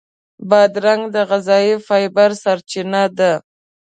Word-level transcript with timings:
بادرنګ 0.49 1.03
د 1.15 1.15
غذایي 1.29 1.75
فایبر 1.87 2.31
سرچینه 2.43 3.03
ده. 3.17 3.31